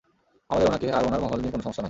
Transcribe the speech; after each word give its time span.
আমাদের 0.49 0.67
উনাকে, 0.67 0.87
আর 0.91 1.03
উনার, 1.03 1.21
মহল 1.21 1.39
নিয়ে 1.39 1.51
কোন 1.51 1.61
সমস্যা 1.61 1.69
নাই। 1.69 1.79